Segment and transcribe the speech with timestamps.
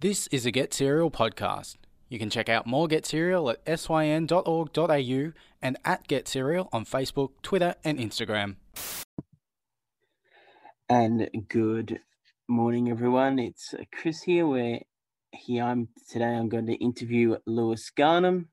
[0.00, 1.74] This is a Get Serial podcast.
[2.08, 7.30] You can check out more Get Serial at syn.org.au and at Get Serial on Facebook,
[7.42, 8.54] Twitter, and Instagram.
[10.88, 11.98] And good
[12.46, 13.40] morning, everyone.
[13.40, 14.46] It's Chris here.
[14.46, 14.78] Where
[15.32, 16.32] here I'm today.
[16.36, 18.46] I'm going to interview Lewis Garnham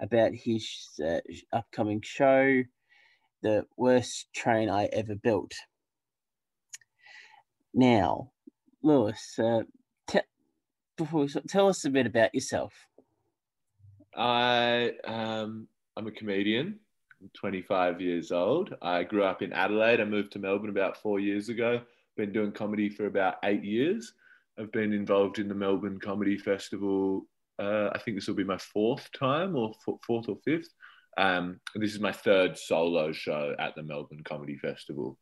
[0.00, 0.66] about his
[1.06, 1.20] uh,
[1.52, 2.62] upcoming show,
[3.42, 5.52] "The Worst Train I Ever Built."
[7.74, 8.30] Now,
[8.82, 9.64] Lewis, uh,
[11.00, 12.72] before we, start, tell us a bit about yourself.
[14.16, 16.78] I um, I'm a comedian.
[17.20, 18.74] I'm 25 years old.
[18.82, 20.00] I grew up in Adelaide.
[20.00, 21.80] I moved to Melbourne about four years ago.
[22.16, 24.12] Been doing comedy for about eight years.
[24.58, 27.26] I've been involved in the Melbourne Comedy Festival.
[27.58, 29.72] Uh, I think this will be my fourth time, or
[30.06, 30.68] fourth or fifth.
[31.16, 35.18] Um, this is my third solo show at the Melbourne Comedy Festival.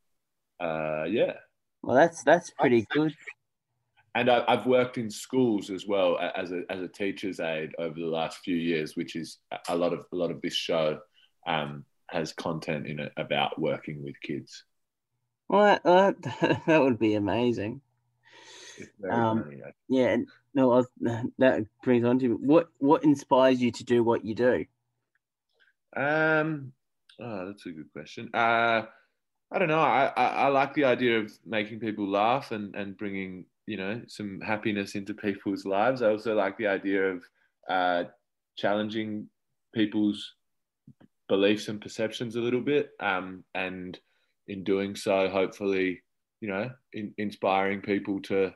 [0.60, 1.34] Uh, yeah,
[1.82, 3.14] Well, that's that's pretty good.
[4.18, 7.94] And I, I've worked in schools as well as a as a teacher's aide over
[7.94, 9.38] the last few years, which is
[9.68, 10.98] a- lot of a lot of this show
[11.46, 14.64] um, has content in it about working with kids.
[15.48, 17.80] Well, that, that, would be amazing.
[19.10, 19.62] Um, funny.
[19.88, 20.16] Yeah.
[20.52, 20.86] No, was,
[21.38, 24.64] that brings on to what what inspires you to do what you do.
[25.96, 26.72] Um,
[27.20, 28.30] oh, that's a good question.
[28.34, 28.82] Uh,
[29.50, 29.78] I don't know.
[29.78, 34.00] I, I, I like the idea of making people laugh and, and bringing, you know,
[34.08, 36.00] some happiness into people's lives.
[36.00, 37.22] I also like the idea of
[37.68, 38.04] uh,
[38.56, 39.28] challenging
[39.74, 40.34] people's
[41.28, 42.88] beliefs and perceptions a little bit.
[42.98, 43.98] Um, and
[44.46, 46.00] in doing so, hopefully,
[46.40, 48.52] you know, in, inspiring people to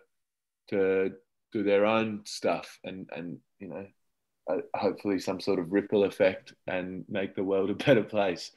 [0.70, 1.10] to
[1.52, 3.86] do their own stuff and and you know
[4.50, 8.50] uh, hopefully some sort of ripple effect and make the world a better place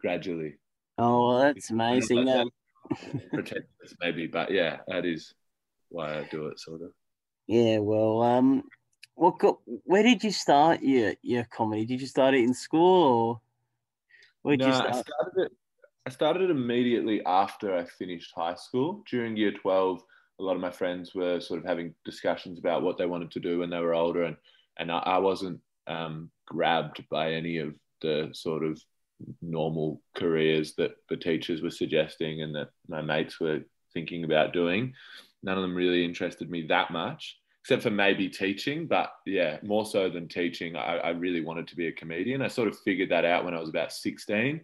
[0.00, 0.54] gradually.
[0.98, 2.50] Oh, well, that's amazing.
[3.32, 5.34] Pretentious maybe, but yeah, that is
[5.90, 6.92] why I do it, sort of.
[7.46, 7.78] yeah.
[7.78, 8.64] Well, um,
[9.14, 9.58] what got?
[9.84, 11.84] Where did you start your your comedy?
[11.84, 13.40] Did you start it in school or
[14.42, 15.06] where did No, you I start?
[15.06, 15.52] started it.
[16.06, 19.02] I started it immediately after I finished high school.
[19.10, 20.02] During year twelve,
[20.38, 23.40] a lot of my friends were sort of having discussions about what they wanted to
[23.40, 24.36] do when they were older, and
[24.78, 28.80] and I, I wasn't um, grabbed by any of the sort of
[29.42, 33.60] normal careers that the teachers were suggesting and that my mates were
[33.92, 34.94] thinking about doing.
[35.42, 38.86] None of them really interested me that much, except for maybe teaching.
[38.86, 42.42] But yeah, more so than teaching, I, I really wanted to be a comedian.
[42.42, 44.60] I sort of figured that out when I was about 16,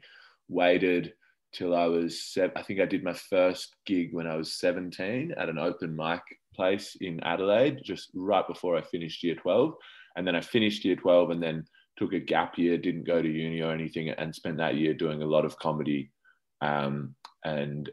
[0.48, 1.14] waited
[1.52, 5.32] till I was, seven, I think I did my first gig when I was 17
[5.36, 6.20] at an open mic
[6.54, 9.74] place in Adelaide, just right before I finished year 12.
[10.16, 11.64] And then I finished year 12 and then
[11.98, 15.22] took a gap year, didn't go to uni or anything, and spent that year doing
[15.22, 16.10] a lot of comedy.
[16.60, 17.90] Um, and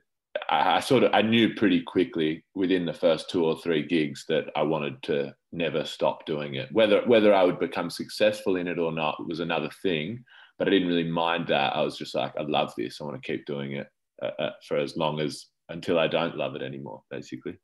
[0.49, 4.25] I, I sort of I knew pretty quickly within the first two or three gigs
[4.29, 6.69] that I wanted to never stop doing it.
[6.71, 10.23] Whether whether I would become successful in it or not was another thing,
[10.57, 11.75] but I didn't really mind that.
[11.75, 12.99] I was just like, I love this.
[12.99, 13.87] I want to keep doing it
[14.21, 17.57] uh, uh, for as long as until I don't love it anymore, basically.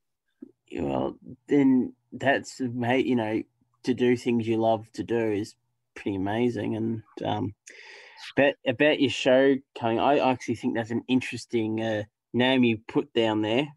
[0.74, 3.06] Well, then that's mate.
[3.06, 3.44] You know,
[3.84, 5.56] to do things you love to do is
[5.96, 6.76] pretty amazing.
[6.76, 7.56] And um,
[8.36, 12.04] but about your show coming, I actually think that's an interesting uh,
[12.34, 13.68] name you put down there.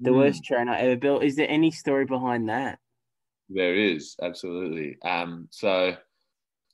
[0.00, 0.16] The Mm.
[0.16, 1.24] worst train I ever built.
[1.24, 2.78] Is there any story behind that?
[3.48, 4.98] There is absolutely.
[5.02, 5.96] Um, so,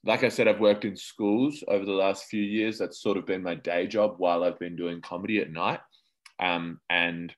[0.05, 2.79] like I said, I've worked in schools over the last few years.
[2.79, 5.81] That's sort of been my day job while I've been doing comedy at night.
[6.41, 7.35] Um, and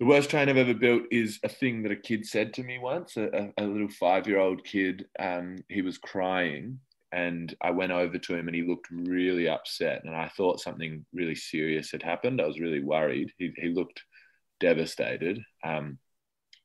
[0.00, 2.78] the worst train I've ever built is a thing that a kid said to me
[2.78, 3.16] once.
[3.16, 5.06] A, a, little five-year-old kid.
[5.18, 6.80] Um, he was crying,
[7.12, 10.02] and I went over to him, and he looked really upset.
[10.04, 12.40] And I thought something really serious had happened.
[12.40, 13.32] I was really worried.
[13.38, 14.02] He, he looked
[14.60, 15.40] devastated.
[15.64, 15.98] Um,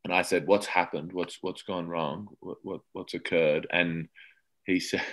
[0.04, 1.14] and I said, "What's happened?
[1.14, 2.28] What's what's gone wrong?
[2.42, 4.10] What, what what's occurred?" And
[4.66, 5.04] he said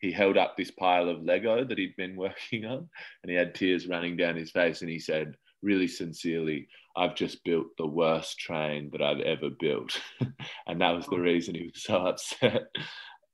[0.00, 2.88] he held up this pile of Lego that he'd been working on,
[3.22, 7.42] and he had tears running down his face, and he said, really sincerely, "I've just
[7.44, 10.00] built the worst train that I've ever built,"
[10.66, 12.68] and that was the reason he was so upset.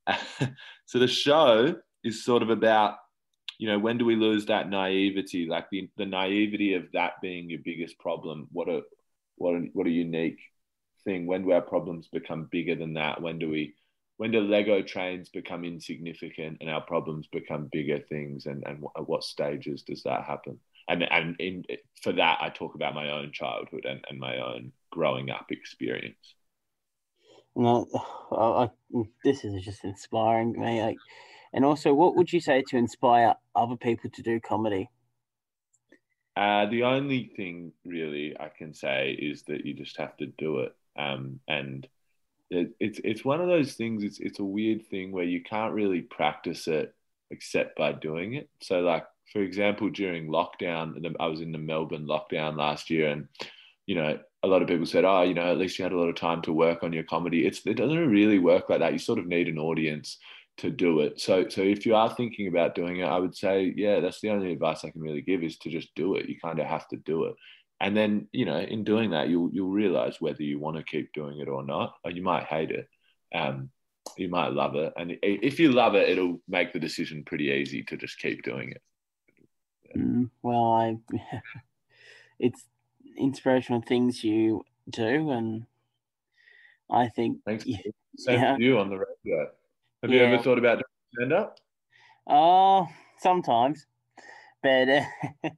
[0.85, 2.97] so the show is sort of about
[3.59, 5.45] you know when do we lose that naivety?
[5.47, 8.47] Like the, the naivety of that being your biggest problem.
[8.51, 8.81] What a
[9.35, 10.39] what a, what a unique
[11.03, 11.25] thing.
[11.25, 13.21] When do our problems become bigger than that?
[13.21, 13.75] When do we
[14.17, 18.45] when do lego trains become insignificant and our problems become bigger things?
[18.45, 20.59] And and at what stages does that happen?
[20.89, 21.63] And and in
[22.01, 26.35] for that i talk about my own childhood and, and my own growing up experience
[27.55, 27.87] No,
[28.31, 28.69] I,
[29.23, 30.81] this is just inspiring me.
[30.81, 30.97] Like,
[31.53, 34.89] and also, what would you say to inspire other people to do comedy?
[36.35, 40.59] Uh, the only thing really I can say is that you just have to do
[40.59, 40.75] it.
[40.97, 41.87] Um, and
[42.49, 44.03] it, it's it's one of those things.
[44.03, 46.95] It's it's a weird thing where you can't really practice it
[47.29, 48.49] except by doing it.
[48.61, 53.27] So, like for example, during lockdown, I was in the Melbourne lockdown last year, and
[53.85, 55.99] you know, a lot of people said, "Oh, you know, at least you had a
[55.99, 58.93] lot of time to work on your comedy." It's it doesn't really work like that.
[58.93, 60.17] You sort of need an audience
[60.57, 61.19] to do it.
[61.19, 64.29] So, so if you are thinking about doing it, I would say, yeah, that's the
[64.29, 66.29] only advice I can really give is to just do it.
[66.29, 67.35] You kind of have to do it
[67.83, 71.11] and then you know in doing that you'll you'll realize whether you want to keep
[71.13, 72.87] doing it or not or you might hate it
[73.35, 73.69] um,
[74.17, 77.83] you might love it and if you love it it'll make the decision pretty easy
[77.83, 78.81] to just keep doing it
[79.97, 80.97] mm, well i
[82.39, 82.63] it's
[83.17, 85.65] inspirational things you do and
[86.91, 87.65] i think thanks
[88.17, 88.57] same yeah.
[88.57, 89.47] you on the radio
[90.01, 90.19] have yeah.
[90.19, 91.59] you ever thought about doing stand up
[92.27, 92.85] oh uh,
[93.19, 93.85] sometimes
[94.63, 95.03] but uh,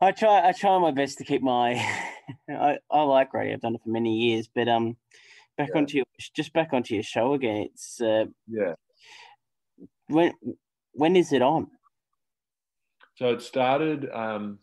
[0.00, 0.48] I try.
[0.48, 1.74] I try my best to keep my.
[2.48, 3.54] I, I like radio.
[3.54, 4.96] I've done it for many years, but um,
[5.58, 5.78] back yeah.
[5.78, 7.68] onto your just back onto your show again.
[7.72, 8.74] It's uh, yeah.
[10.06, 10.32] When
[10.92, 11.66] when is it on?
[13.16, 14.60] So it started um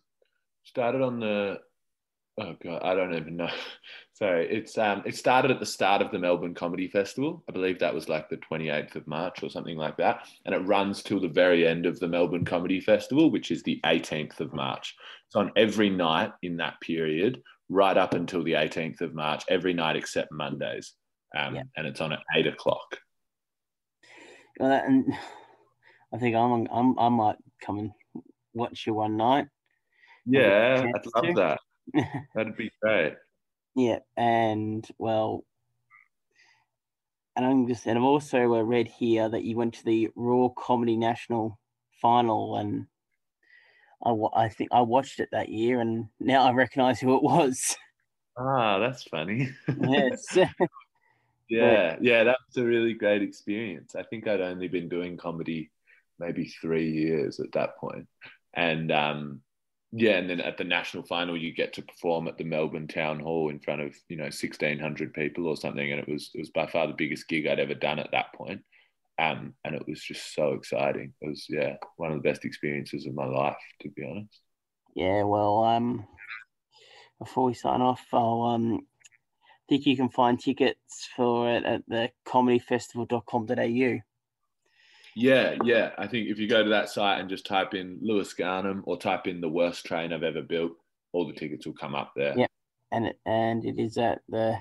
[0.64, 1.60] started on the
[2.40, 3.50] oh god I don't even know.
[4.14, 7.44] Sorry, it's um it started at the start of the Melbourne Comedy Festival.
[7.48, 10.60] I believe that was like the 28th of March or something like that, and it
[10.60, 14.54] runs till the very end of the Melbourne Comedy Festival, which is the 18th of
[14.54, 14.96] March.
[15.28, 19.74] It's on every night in that period, right up until the 18th of March, every
[19.74, 20.94] night except Mondays.
[21.38, 21.64] Um, yeah.
[21.76, 22.98] And it's on at eight o'clock.
[24.60, 25.14] Well, and
[26.14, 27.92] I think I'm, I'm, I might come and
[28.54, 29.48] watch you one night.
[30.26, 31.34] Yeah, I'd love to.
[31.34, 31.60] that.
[32.36, 33.16] That'd be great.
[33.76, 35.44] Yeah, and well,
[37.36, 40.98] and I'm just, and I've also read here that you went to the Raw Comedy
[40.98, 41.60] National
[42.02, 42.88] Final and
[44.04, 47.76] I, I think I watched it that year, and now I recognise who it was.
[48.40, 49.50] Ah, that's funny.
[49.82, 50.38] yes.
[51.50, 53.96] yeah, yeah, that was a really great experience.
[53.96, 55.72] I think I'd only been doing comedy
[56.20, 58.08] maybe three years at that point,
[58.54, 59.42] and um,
[59.92, 63.20] yeah, and then at the national final, you get to perform at the Melbourne Town
[63.20, 66.40] Hall in front of you know sixteen hundred people or something, and it was it
[66.40, 68.62] was by far the biggest gig I'd ever done at that point.
[69.20, 71.14] Um, and it was just so exciting.
[71.22, 74.42] It was yeah, one of the best experiences of my life, to be honest.
[74.96, 76.06] Yeah, well, um,
[77.20, 78.82] before we sign off, I'll um,
[79.70, 84.00] think you can find tickets for it at the comedyfestival.com.au.
[85.20, 85.92] Yeah, yeah.
[85.98, 88.98] I think if you go to that site and just type in Lewis Garnham or
[88.98, 90.74] type in the worst train I've ever built,
[91.12, 92.36] all the tickets will come up there.
[92.38, 92.48] Yeah,
[92.92, 94.58] and it, and it is at the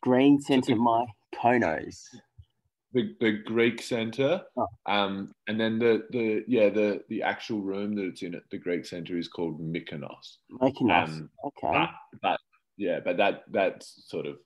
[0.00, 2.08] Green Centre, my Konos
[2.92, 4.66] the, the Greek Center, oh.
[4.86, 8.58] um, and then the the yeah the the actual room that it's in at the
[8.58, 10.36] Greek Center is called Mykonos.
[10.60, 11.08] Mykonos.
[11.08, 11.72] Um, okay.
[11.72, 12.40] But, but,
[12.76, 14.36] yeah, but that that's sort of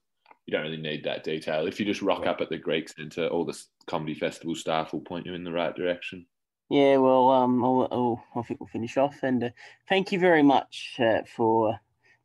[0.47, 1.67] you don't really need that detail.
[1.67, 5.01] If you just rock up at the Greek Center, all the comedy festival staff will
[5.01, 6.27] point you in the right direction.
[6.71, 9.51] Yeah, well, um, I'll, I'll, i think we'll finish off, and uh,
[9.89, 11.79] thank you very much uh, for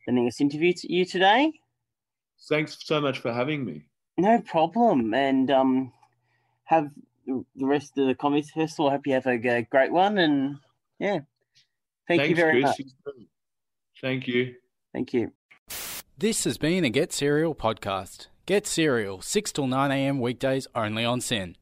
[0.08, 1.52] letting us interview you today.
[2.50, 3.86] Thanks so much for having me.
[4.18, 5.92] No problem, and um,
[6.64, 6.90] have
[7.26, 8.90] the rest of the comedy festival.
[8.90, 10.18] I hope you have a great one.
[10.18, 10.58] And
[11.00, 11.20] yeah,
[12.08, 12.80] thank Thanks, you very Chris.
[12.80, 13.16] much.
[14.02, 14.56] Thank you.
[14.94, 15.32] Thank you.
[16.22, 18.28] This has been a Get Serial podcast.
[18.46, 20.20] Get Serial, 6 till 9 a.m.
[20.20, 21.50] weekdays only on SYN.